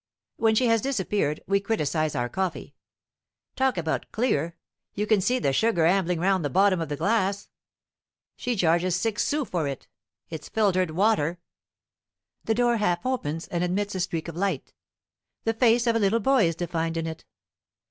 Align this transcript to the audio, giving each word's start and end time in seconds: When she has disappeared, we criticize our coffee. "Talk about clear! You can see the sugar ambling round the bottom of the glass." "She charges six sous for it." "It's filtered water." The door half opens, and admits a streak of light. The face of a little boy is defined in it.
When 0.37 0.55
she 0.55 0.65
has 0.65 0.81
disappeared, 0.81 1.41
we 1.45 1.59
criticize 1.59 2.15
our 2.15 2.27
coffee. 2.27 2.73
"Talk 3.55 3.77
about 3.77 4.11
clear! 4.11 4.55
You 4.95 5.05
can 5.05 5.21
see 5.21 5.37
the 5.37 5.53
sugar 5.53 5.85
ambling 5.85 6.19
round 6.19 6.43
the 6.43 6.49
bottom 6.49 6.81
of 6.81 6.89
the 6.89 6.95
glass." 6.97 7.51
"She 8.35 8.55
charges 8.55 8.95
six 8.95 9.23
sous 9.23 9.47
for 9.47 9.67
it." 9.67 9.87
"It's 10.27 10.49
filtered 10.49 10.89
water." 10.89 11.37
The 12.45 12.55
door 12.55 12.77
half 12.77 13.05
opens, 13.05 13.47
and 13.49 13.63
admits 13.63 13.93
a 13.93 13.99
streak 13.99 14.27
of 14.27 14.35
light. 14.35 14.73
The 15.43 15.53
face 15.53 15.85
of 15.85 15.95
a 15.95 15.99
little 15.99 16.19
boy 16.19 16.47
is 16.47 16.55
defined 16.55 16.97
in 16.97 17.05
it. 17.05 17.23